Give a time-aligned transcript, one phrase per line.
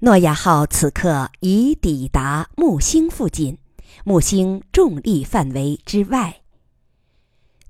[0.00, 3.56] 诺亚号此刻已抵达木星附近，
[4.04, 6.42] 木星重力范围之外。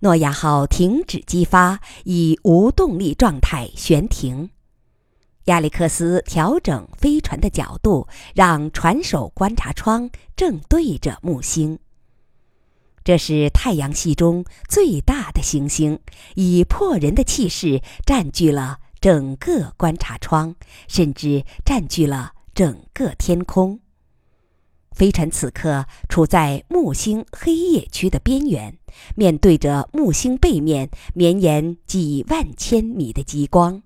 [0.00, 4.50] 诺亚号停止激发，以无动力状态悬停。
[5.44, 11.78] 亚历克斯调整飞船的角度，让船首观察窗正对着木星。
[13.04, 16.00] 这是太阳系中最大的行星，
[16.34, 20.56] 以破人的气势占据了整个观察窗，
[20.88, 23.78] 甚至占据了整个天空。
[24.90, 28.76] 飞船此刻处在木星黑夜区的边缘，
[29.14, 33.80] 面对着木星背面绵延几万千米的极光。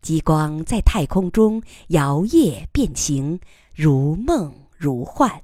[0.00, 3.40] 极光在太空中摇曳变形，
[3.74, 5.42] 如梦如幻。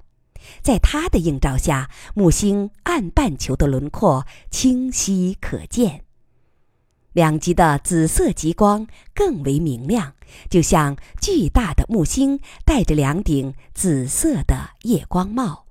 [0.62, 6.04] 在它的映照下，木星暗半球的轮廓清晰可见。
[7.12, 10.14] 两极的紫色极光更为明亮，
[10.48, 15.64] 就像巨大的木星戴着两顶紫色的夜光帽。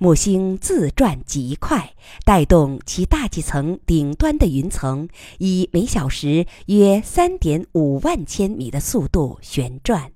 [0.00, 1.92] 木星自转极快，
[2.24, 10.12] 带动其大气层顶端的云层以每小时约三点五万千米的速度旋转。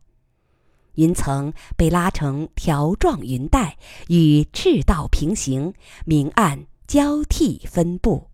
[0.95, 3.77] 云层被拉成条状云带，
[4.09, 8.29] 与赤道平行，明暗交替分布。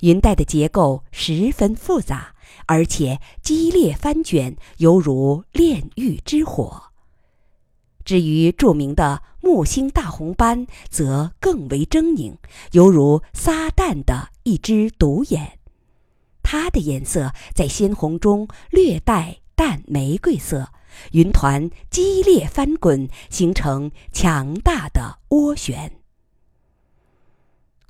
[0.00, 2.34] 云带的结构十分复杂，
[2.66, 6.84] 而且激烈翻卷，犹如炼狱之火。
[8.04, 12.36] 至于著名的木星大红斑，则更为狰狞，
[12.72, 15.58] 犹如撒旦的一只独眼。
[16.42, 20.70] 它的颜色在鲜红中略带淡玫瑰色。
[21.12, 25.92] 云团激烈翻滚，形成强大的涡旋。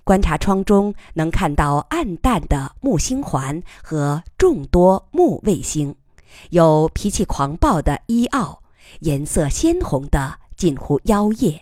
[0.08, 5.94] 观察窗中能看到暗淡的木星环和众多木卫星，
[6.48, 8.62] 有脾气狂暴的伊奥，
[9.00, 11.60] 颜色鲜红的近乎妖艳。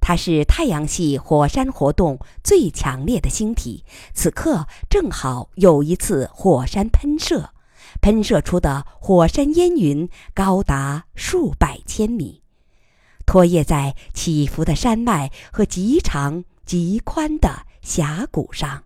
[0.00, 3.82] 它是太阳系火山活动最强烈的星体，
[4.14, 7.50] 此刻正好有一次火山喷射。
[8.00, 12.42] 喷射出的火山烟云高达数百千米，
[13.26, 18.84] 拖曳在起伏的山脉和极长极宽的峡谷上。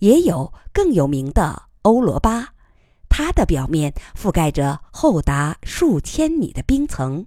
[0.00, 2.54] 也有更有名的欧罗巴，
[3.08, 7.26] 它的表面覆盖着厚达数千米的冰层，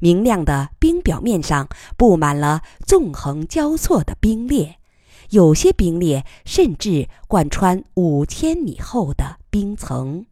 [0.00, 4.78] 明亮的冰表面上布满了纵横交错的冰裂。
[5.30, 10.26] 有些冰裂甚至贯穿五千米厚的冰层。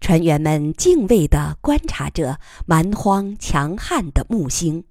[0.00, 4.84] 船员们敬畏地观察着蛮荒强悍的木星。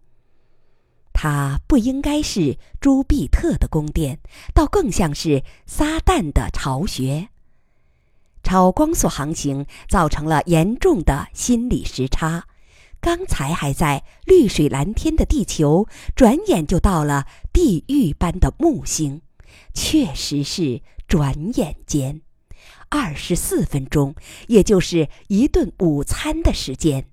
[1.18, 4.20] 它不应该是朱庇特的宫殿，
[4.54, 7.30] 倒更像是撒旦的巢穴。
[8.44, 12.44] 超光速航行造成了严重的心理时差。
[13.00, 19.22] 刚才还在绿水蓝天的地球，转眼就到了地狱般的木星，
[19.74, 22.22] 确实是转眼间，
[22.90, 24.16] 二十四分钟，
[24.48, 27.08] 也就是一顿午餐的时间，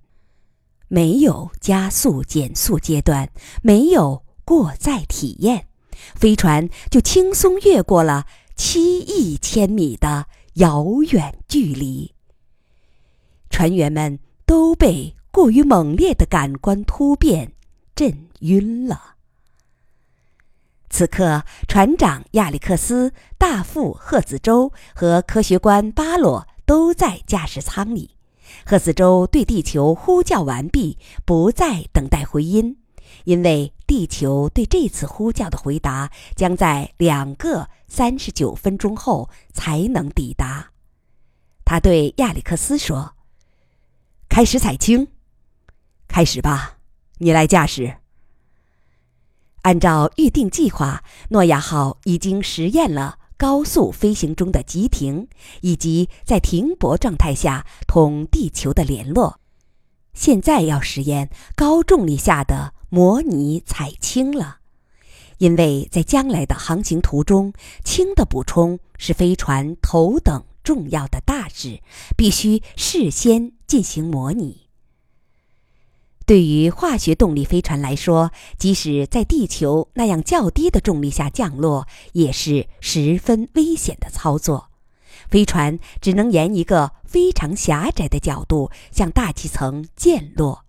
[0.92, 3.30] 没有加速减速阶段，
[3.62, 5.66] 没有过载体验，
[6.14, 8.26] 飞船就轻松越过了
[8.56, 10.26] 七亿千米的
[10.56, 12.12] 遥远距离，
[13.48, 15.16] 船员们都被。
[15.34, 17.54] 过于猛烈的感官突变，
[17.94, 19.14] 震晕了。
[20.91, 28.19] 此刻，船长亚历克斯、大副赫子舟和科学官巴洛都在驾驶舱里。
[28.64, 32.78] 赫子舟对地球呼叫完毕，不再等待回音，
[33.24, 40.70] 因为地球对这次呼叫的回答将在两个三十九分钟后才能抵达。
[41.64, 43.14] 他对亚历克斯说
[44.28, 45.08] ：“开始采青。”
[46.08, 46.78] 开始吧，
[47.18, 47.96] 你来驾驶。
[49.62, 55.26] 按照预定计划，诺亚号已经实验了高速飞行中的急停，
[55.62, 59.41] 以及在停泊状态下同地球的联络。
[60.15, 64.59] 现在要实验高重力下的模拟采氢了，
[65.39, 67.53] 因为在将来的航行途中，
[67.84, 71.80] 氢的补充是飞船头等重要的大事，
[72.16, 74.61] 必须事先进行模拟。
[76.32, 84.70] 对于化学动力飞船来说，即使在地球那样较低的重力下降落，也是十分危险的操作。
[85.28, 90.64] 飞船只能沿一个非常狭窄的角度向大气层溅落，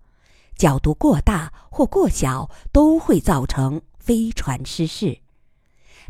[0.58, 5.20] 角度过大或过小都会造成飞船失事。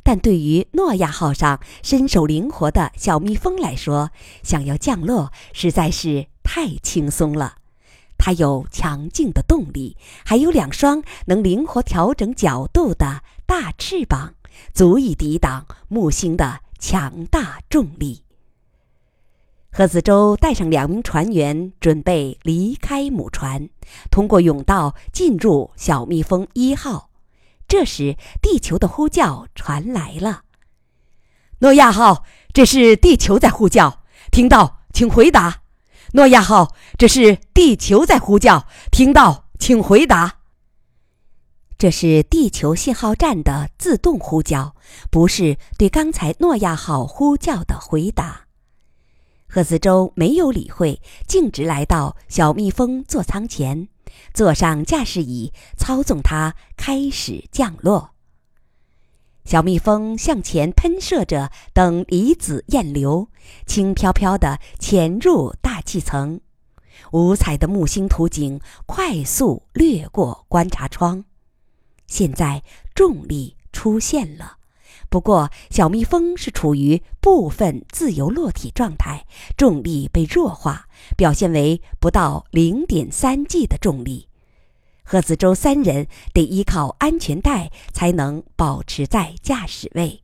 [0.01, 4.09] 但对于诺亚号上身手灵活的小蜜蜂来说，
[4.41, 7.57] 想要降落实在是太轻松了。
[8.25, 14.35] 它有强劲的动力，还有两双能灵活调整角度的大翅膀，
[14.73, 18.23] 足以抵挡木星的强大重力。
[19.73, 23.67] 贺子洲带上两名船员，准备离开母船，
[24.09, 27.09] 通过甬道进入小蜜蜂一号。
[27.67, 30.43] 这时，地球的呼叫传来了
[31.59, 32.23] ：“诺亚号，
[32.53, 35.62] 这是地球在呼叫，听到请回答。
[36.13, 40.37] ”“诺亚号，这是地球在呼叫，听到请回答。”
[41.75, 44.75] 这是地球信号站的自动呼叫，
[45.09, 48.45] 不是对刚才诺亚号呼叫的回答。
[49.49, 53.87] 贺子洲没有理会，径直来到小蜜蜂座舱前，
[54.33, 58.11] 坐上驾驶椅，操纵它开始降落。
[59.45, 63.27] 小蜜蜂向前喷射着，等离子焰流，
[63.65, 66.41] 轻飘飘地潜入气层。
[67.11, 71.25] 五彩的木星图景快速掠过观察窗。
[72.07, 72.63] 现在
[72.93, 74.57] 重力出现了。
[75.09, 79.25] 不过，小蜜蜂是处于部分自由落体状态，
[79.55, 84.27] 重力被弱化，表现为不到零点三 G 的重力。
[85.03, 90.22] 贺子洲三人得依靠安全带才能保持在驾驶位。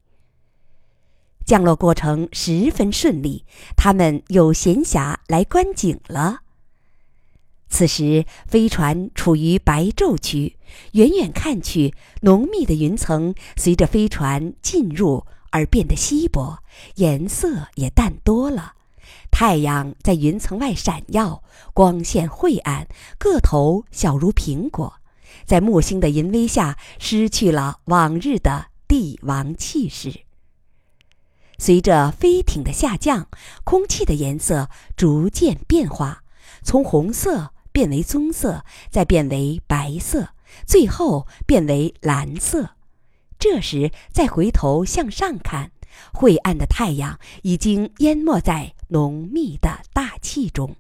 [1.50, 3.44] 降落过程十分顺利，
[3.76, 6.42] 他们有闲暇来观景了。
[7.72, 10.58] 此时，飞船处于白昼区，
[10.92, 16.60] 远远看去，浓密的云层随着飞船进入而变得稀薄，
[16.98, 18.74] 颜色也淡多了。
[19.32, 21.42] 太阳在云层外闪耀，
[21.74, 22.88] 光线晦暗，
[23.18, 24.94] 个头小如苹果，
[25.48, 30.29] 在木星的淫威下失去了往日的帝王气势。
[31.60, 33.28] 随着飞艇的下降，
[33.64, 36.24] 空气的颜色逐渐变化，
[36.64, 37.52] 从红色。
[37.72, 40.30] 变为棕色，再变为白色，
[40.66, 42.72] 最后变为蓝色。
[43.38, 45.72] 这时再回头向上看，
[46.12, 50.76] 晦暗的太阳已经淹没在浓密的大气中。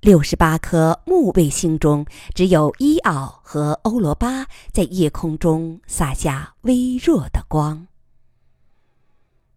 [0.00, 7.86] 六十八颗木卫星中，只有伊奥和欧罗巴在夜空中洒下微弱的光。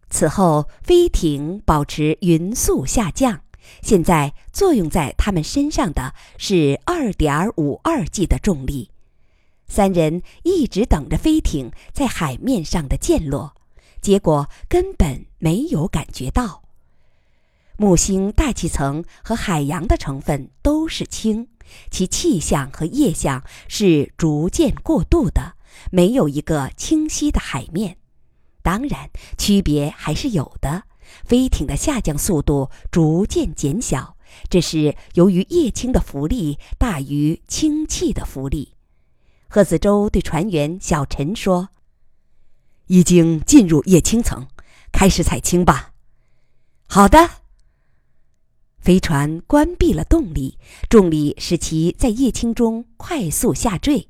[0.09, 3.41] 此后，飞艇保持匀速下降。
[3.81, 8.91] 现在作用在他们身上的是二点五二 G 的重力，
[9.67, 13.55] 三人一直等着飞艇在海面上的溅落，
[14.01, 16.63] 结果根本没有感觉到。
[17.75, 21.49] 木星大气层和海洋的成分都是氢，
[21.91, 25.55] 其气象和液象是逐渐过渡的，
[25.91, 27.97] 没有一个清晰的海面。
[28.67, 30.83] 当然，区别还是有的。
[31.23, 34.17] 飞艇的下降速度逐渐减小，
[34.49, 38.73] 这是由于液氢的浮力大于氢气的浮力。
[39.47, 41.69] 贺子洲对船员小陈说
[42.87, 44.45] ：“已经进入液氢层，
[44.91, 45.93] 开始采氢吧。
[46.87, 47.29] ”“好的。”
[48.83, 50.59] 飞船关闭了动力，
[50.89, 54.09] 重力使其在液氢中快速下坠。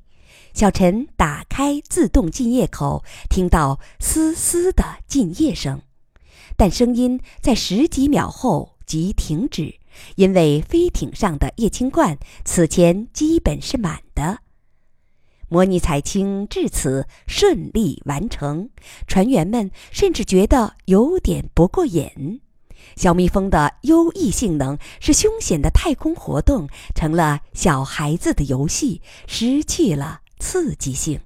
[0.58, 5.82] 小陈打开自动进液口，听到嘶嘶的进液声。
[6.56, 9.76] 但声音在十几秒后即停止，
[10.16, 14.40] 因为飞艇上的液氢罐此前基本是满的。
[15.48, 18.70] 模拟采氢至此顺利完成，
[19.06, 22.40] 船员们甚至觉得有点不过瘾。
[22.96, 31.20] 小蜜蜂的优异性能使凶险的太空活动成了小孩子的游戏，失去了刺激性。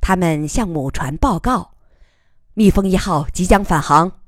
[0.00, 1.72] 他们向母船报告。
[2.54, 4.20] 蜜蜂一号即将返航。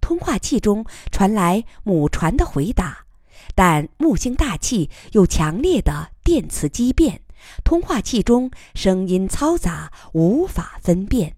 [0.00, 3.06] 通话器中传来母船的回答，
[3.54, 7.22] 但木星大气有强烈的电磁畸变，
[7.62, 11.36] 通话器中声音嘈杂，无法分辨。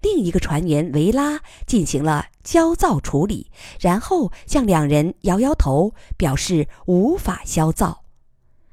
[0.00, 7.98] 另一个船员维拉进行了焦躁处理，然后向两人摇摇头，表示无法消噪。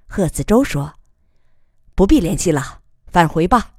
[0.07, 0.93] 贺子洲说
[1.99, 3.71] ：“不必联系了，返回吧。”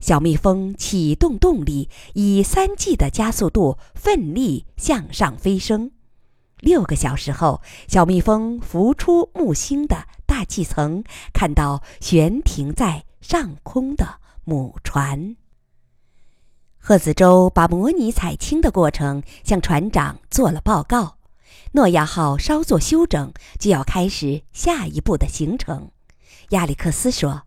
[0.00, 5.90] 小蜜蜂启动动力，以三 G 的加速度奋力向上飞升。
[6.60, 15.36] 六个小时后，小蜜蜂浮出木星的大气层，看到悬停在上空的母船。
[16.78, 21.18] 贺子洲把模拟采氢的过程向船长做了报告。
[21.72, 25.90] 诺亚号稍作休整，就要开始下一步的行程。
[26.54, 27.42] 亚历克斯说：“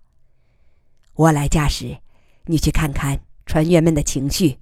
[1.16, 1.98] 我来驾驶。”
[2.50, 4.60] 你去看看船员们的情绪，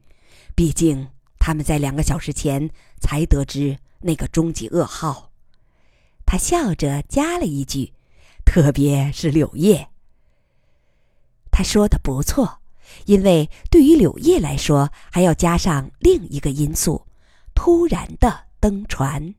[0.55, 1.07] 毕竟
[1.39, 5.31] 他们在两个小时前才得知那个终极噩耗。
[6.25, 7.93] 他笑着加了一句
[8.45, 9.89] ：“特别是柳叶。”
[11.51, 12.59] 他说的不错，
[13.05, 17.05] 因为对于柳叶来说，还要加上另一个因素：
[17.53, 19.33] 突然的登船。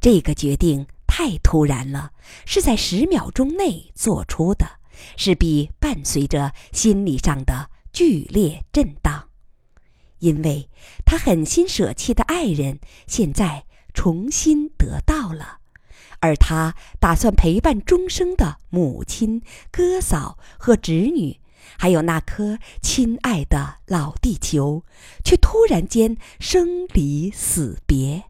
[0.00, 0.86] 这个决定
[1.20, 2.12] 太突然了，
[2.46, 4.78] 是在十秒钟内做出的。
[5.16, 9.28] 势必伴随着心理上的剧烈震荡，
[10.20, 10.70] 因为
[11.04, 15.58] 他狠心舍弃的爱人现在重新得到了，
[16.20, 21.40] 而他打算陪伴终生的母亲、哥嫂和侄女，
[21.76, 24.84] 还有那颗亲爱的老地球，
[25.24, 28.22] 却突然间生离死别。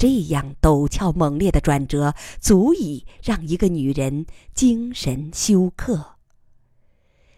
[0.00, 6.16] 这样陡峭猛烈的转折，足以让一个女人精神休克。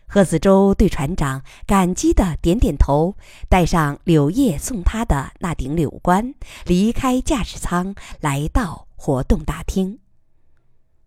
[0.07, 3.16] 贺子舟对船长感激的点点头，
[3.49, 9.99] 带上柳叶送他的那顶柳冠，离开驾驶舱，来到活动大厅。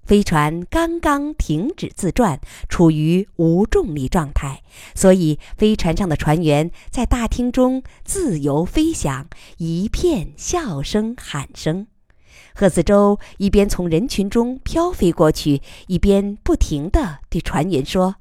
[0.06, 4.62] 飞船刚刚停止自转，处于无重力状态，
[4.94, 11.88] 所以飞船上的船员在大厅中自由飞翔，一片笑声喊声。
[12.54, 18.18] 贺子洲一边从人群中飘飞过去，一边不停地对船员说：“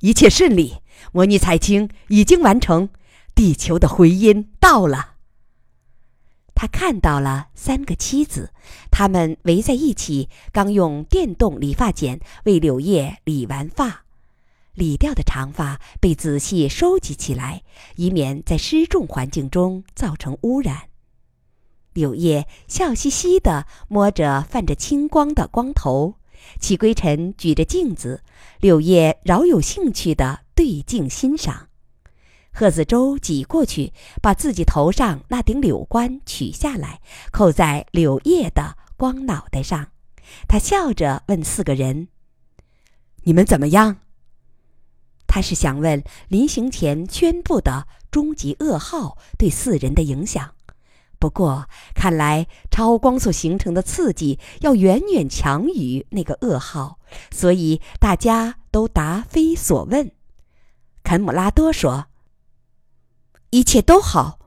[0.00, 0.76] 一切顺利，
[1.12, 2.88] 模拟采青已经完成，
[3.34, 5.09] 地球的回音到了。”
[6.60, 8.52] 他看到了三个妻子，
[8.90, 14.04] 他们围在一起，刚用电动理发剪为柳叶理完发，
[14.74, 17.62] 理掉的长发被仔细收集起来，
[17.96, 20.90] 以免在失重环境中造成污染。
[21.94, 26.16] 柳叶笑嘻嘻地摸着泛着青光的光头，
[26.60, 28.22] 齐归尘举着镜子，
[28.60, 31.69] 柳叶饶有兴趣地对镜欣赏。
[32.52, 39.88] 贺子舟挤过去，把自己头上那顶柳冠取下来，扣在柳叶的光脑袋上。
[40.46, 42.08] 他笑着问四个人
[43.24, 43.98] ：“你们怎么样？”
[45.26, 50.54] 他是想问临行前宣布的终极噩耗对四人的影响。
[51.18, 56.98] 不过看来超光速形成的刺激要远远强于那个噩耗，
[57.30, 60.10] 所以大家都答非所问。
[61.04, 62.09] 肯姆拉多说。
[63.50, 64.38] 一切都好，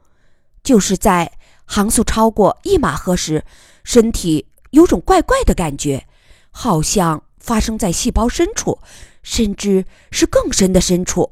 [0.63, 1.33] 就是在
[1.65, 3.45] 航速超过一马赫时，
[3.83, 6.07] 身体有种怪怪的感觉，
[6.51, 8.79] 好像发生在细胞深处，
[9.22, 11.31] 甚至是更深的深处。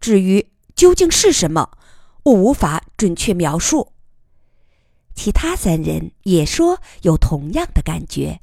[0.00, 1.70] 至于究竟是什么，
[2.24, 3.92] 我无法准确描述。
[5.14, 8.40] 其他三人也说有同样的感觉，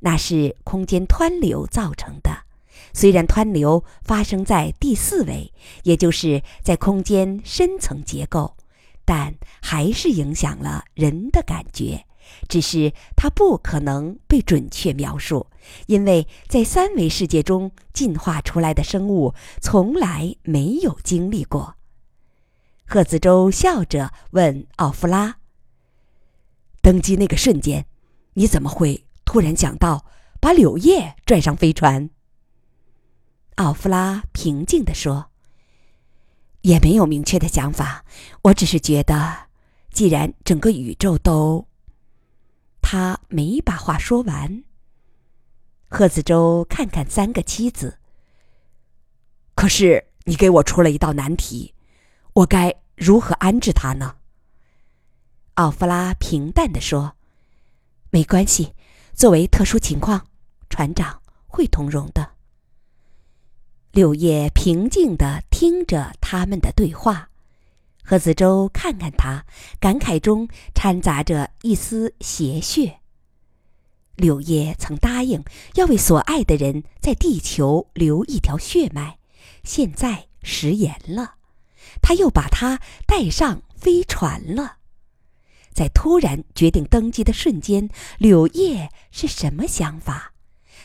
[0.00, 2.44] 那是空间湍流造成的。
[2.92, 5.52] 虽然湍流发生在第四维，
[5.84, 8.56] 也就是在空间深层结构，
[9.04, 12.04] 但还是影响了人的感觉。
[12.48, 15.46] 只是它不可能被准确描述，
[15.86, 21.76] 因为在三维世界中进化出来的生物从来没有经历过。
[22.86, 25.36] 贺子洲笑着问奥夫拉
[26.80, 27.86] ：“登机那个瞬间，
[28.32, 30.06] 你怎么会突然想到
[30.40, 32.08] 把柳叶拽上飞船？”
[33.56, 35.30] 奥夫拉平静地说
[36.62, 38.04] ：“也没有明确的想法，
[38.42, 39.46] 我只是觉得，
[39.92, 41.66] 既然整个宇宙都……”
[42.82, 44.64] 他没把话说完。
[45.88, 47.98] 贺子洲看看三个妻子。
[49.54, 51.72] 可是你给我出了一道难题，
[52.32, 54.16] 我该如何安置他呢？
[55.54, 57.14] 奥夫拉平淡地说
[58.10, 58.74] ：“没关系，
[59.14, 60.26] 作为特殊情况，
[60.68, 62.32] 船长会通融的。”
[63.94, 67.28] 柳叶平静地听着他们的对话，
[68.02, 69.46] 贺子洲看看他，
[69.78, 72.98] 感慨中掺杂着一丝邪血。
[74.16, 75.44] 柳叶曾答应
[75.76, 79.18] 要为所爱的人在地球留一条血脉，
[79.62, 81.36] 现在食言了，
[82.02, 84.78] 他又把他带上飞船了。
[85.72, 90.33] 在突然决定登机的瞬间，柳叶是什么想法？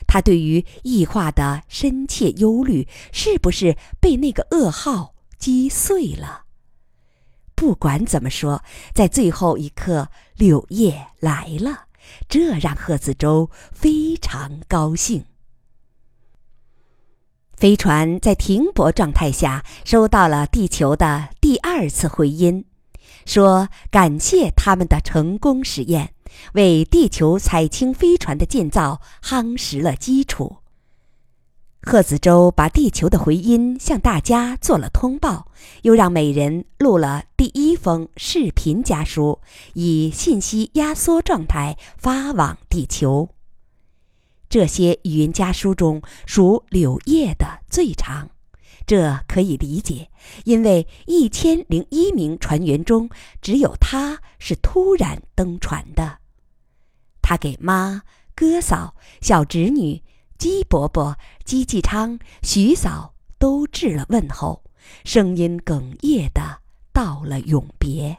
[0.07, 6.43] 他对于异化的深切忧虑，是不是被那个噩耗击碎了？
[7.55, 8.63] 不管怎么说，
[8.93, 11.87] 在最后一刻，柳叶来了，
[12.27, 15.25] 这让贺子洲非常高兴。
[17.57, 22.63] 飞船在停泊状态下，收到了地球的第二次回音，
[23.25, 26.13] 说感谢他们的成功实验。
[26.53, 30.57] 为地球采氢飞船的建造夯实了基础。
[31.81, 35.47] 贺子洲把地球的回音向大家做了通报，
[35.83, 39.39] 又让每人录了第一封视频家书，
[39.73, 43.29] 以信息压缩状态发往地球。
[44.49, 48.29] 这些语音家书中，属柳叶的最长，
[48.89, 50.09] 这可以理解，
[50.45, 53.07] 因为一千零一名船员中，
[53.39, 56.17] 只有他是突然登船的。
[57.21, 58.01] 他给妈、
[58.33, 60.01] 哥嫂、小侄女。
[60.39, 64.63] 鸡伯伯、鸡继昌、徐嫂都致了问候，
[65.05, 68.17] 声音哽咽的道了永别。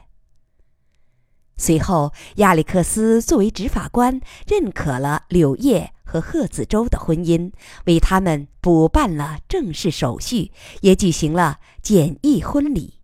[1.61, 7.51] 随后，亚历克斯作为执法官，认可了柳叶和贺子洲的婚姻，
[7.85, 10.51] 为他们补办了正式手续，
[10.81, 12.95] 也举行了简易婚礼。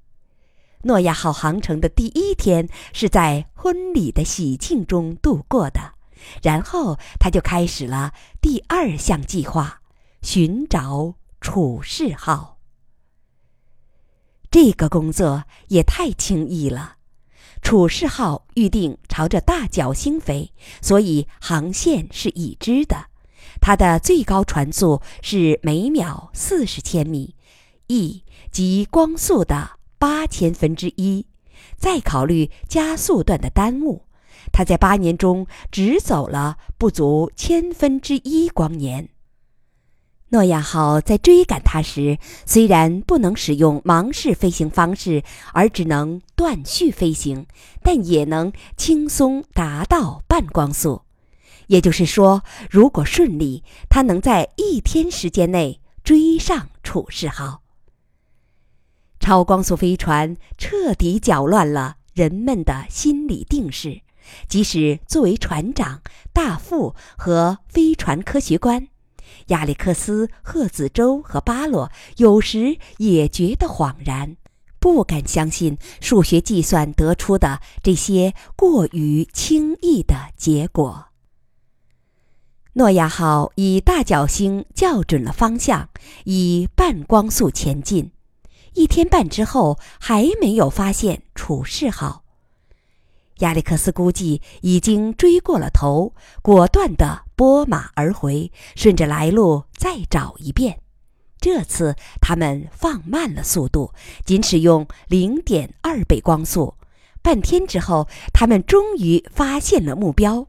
[0.81, 5.93] 诺亚号航程的第一天是在婚礼的喜庆中度过的。
[6.41, 8.11] 然后他就开始了
[8.41, 9.81] 第二项计划：
[10.23, 12.57] 寻找楚世号。
[14.49, 16.96] 这个工作也太轻易了。
[17.67, 23.07] 楚世号预定朝着大角星飞，所以航线是已知的。
[23.59, 27.35] 它的最高船速是每秒四十千米
[27.87, 31.25] ，e 即光速的八千分之一。
[31.75, 34.03] 再考虑加速段的耽误。
[34.53, 39.09] 他在八年中只走了不足千分之一光年。
[40.29, 47.47] 诺亚号在追赶它时，虽然不能使用盲式飞行方式，而只能断续飞行，
[47.81, 51.03] 但也能轻松达到半光速。
[51.67, 57.61] 也就是说，如果顺利，它能在一天时间内追上楚世号。
[59.19, 64.01] 超光速飞船彻底搅乱了人们的心理定势。
[64.49, 66.01] 即使作为船长、
[66.33, 68.89] 大副和飞船科学官，
[69.47, 74.37] 亚历克斯、赫子洲和巴洛有时也觉得恍然，
[74.79, 81.05] 不敢相信数学计算得出的这些过于轻易的结果。
[82.73, 85.89] 诺亚号以大角星校准了方向，
[86.25, 88.11] 以半光速前进，
[88.75, 92.23] 一天半之后还没有发现处世号。
[93.39, 100.81] 亚历克斯估计已经追过了头，果断地拨马而回，顺着来路再找一遍。
[101.39, 103.93] 这次他们放慢了速度，
[104.25, 106.73] 仅使用零点二倍光速。
[107.21, 110.47] 半天之后，他们终于发现了目标。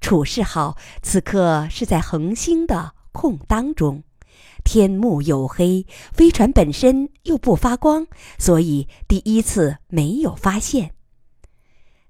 [0.00, 4.02] 楚世号此刻是在恒星的空当中，
[4.64, 8.06] 天幕黝黑，飞船本身又不发光，
[8.38, 10.92] 所以第一次没有发现。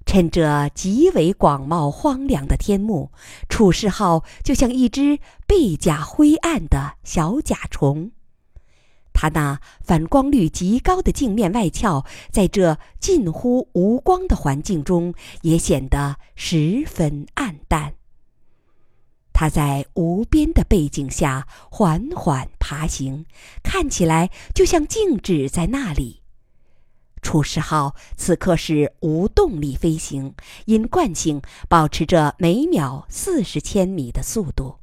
[0.06, 3.12] 趁着极为广袤荒凉的天幕，
[3.48, 8.10] 楚世号就像一只背甲灰暗的小甲虫。
[9.12, 17.94] 它那反光率极高的镜面外壳，在这近乎无光的环境中，也显得十分暗淡。
[19.32, 23.26] 它在无边的背景下缓缓爬行，
[23.62, 26.19] 看起来就像静止在那里。
[27.22, 34.76] 楚世号此刻是无动力飞行，因惯性保持着每秒四十千米的速度。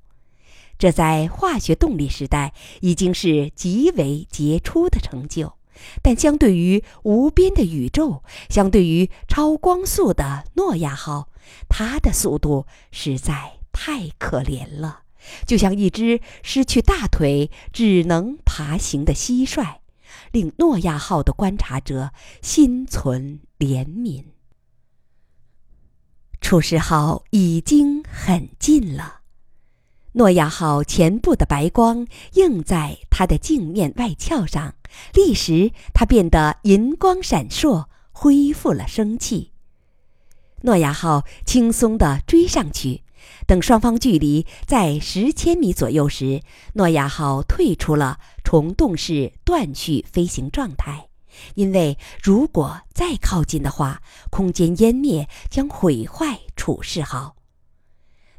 [0.77, 5.53] 这在化学动力时代已经是极为杰出的成就，
[6.03, 11.29] 但相对于无边的宇宙，相对于超光速的诺亚号，
[11.67, 15.01] 它的速度实在太可怜了，
[15.47, 19.77] 就像一只失去大腿只能爬行的蟋蟀。
[20.37, 22.11] 令诺亚号的观察者
[22.43, 24.23] 心存怜悯。
[26.39, 29.21] 楚世号已经很近了，
[30.11, 34.75] 诺亚号前部的白光映在它的镜面外壳上，
[35.15, 39.53] 立时它变得银光闪烁，恢复了生气。
[40.61, 43.01] 诺亚号轻松地追上去。
[43.45, 46.41] 等双方距离在十千米左右时，
[46.73, 51.09] 诺亚号退出了虫洞式断续飞行状态，
[51.55, 57.35] 因为如果再靠近的话，空间湮灭将毁坏楚世号。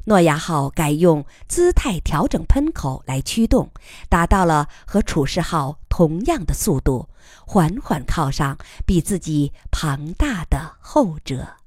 [0.05, 3.69] 诺亚号改用姿态调整喷口来驱动，
[4.09, 7.09] 达到了和楚世号同样的速度，
[7.45, 11.58] 缓缓靠上比自己庞大的后者。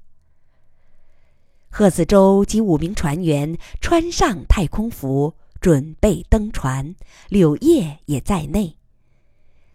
[1.75, 6.93] 贺子洲及五名船员穿上太空服，准备登船，
[7.29, 8.77] 柳叶也在内。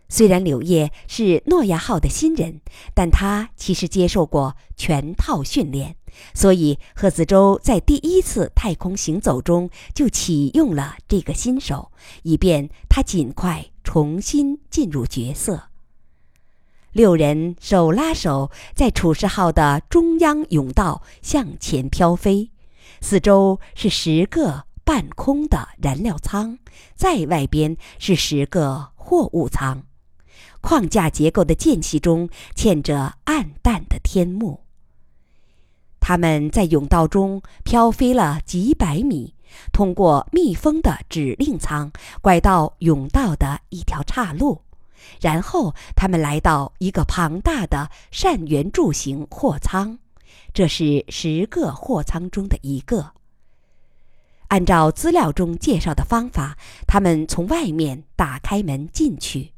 [0.08, 2.61] 虽然柳叶是诺亚号的新人，
[2.94, 5.96] 但他其实接受过全套训练，
[6.34, 11.90] 所以贺子洲在第一次太空行走中就启用了这个新手，
[12.22, 15.67] 以便他尽快重新进入角色。
[16.92, 22.51] 六人手拉手在楚世号的中央甬道向前飘飞，
[23.01, 26.59] 四周是十个半空的燃料舱，
[26.94, 29.83] 在外边是十个货物舱。
[30.61, 34.64] 框架结构的间隙中嵌着暗淡的天幕。
[36.01, 39.35] 他们在甬道中飘飞了几百米，
[39.72, 44.62] 通过密封的指令舱，拐到甬道的一条岔路，
[45.20, 49.98] 然后他们来到一个庞大的扇圆柱形货舱，
[50.52, 53.12] 这是十个货舱中的一个。
[54.48, 56.56] 按照资料中介绍的方法，
[56.87, 59.52] 他们从外面打开门进去。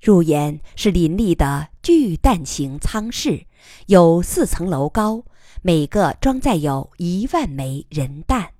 [0.00, 3.46] 入眼是林立的巨蛋形舱室，
[3.86, 5.24] 有四层楼高，
[5.62, 8.50] 每个装载有一万枚人蛋。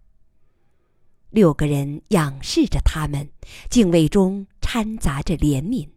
[1.31, 3.29] 六个人仰视着他们，
[3.69, 5.91] 敬畏中掺杂着怜悯。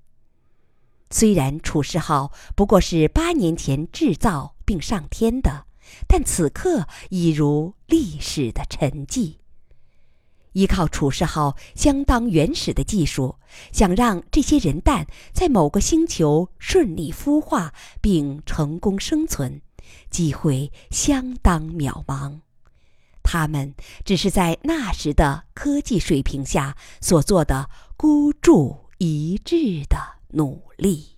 [1.10, 5.66] 虽然楚世号不过是八年前制造并上天的，
[6.06, 9.38] 但此刻已如历史的沉寂。
[10.52, 13.38] 依靠楚世号相当原始的技术，
[13.72, 19.62] 想让这些人蛋在某个星球顺利孵化并成功生存，
[20.10, 22.42] 机会相当渺茫。
[23.28, 29.98] 他们只是在那时的科技水平下所做的孤注一掷的
[30.30, 31.17] 努力。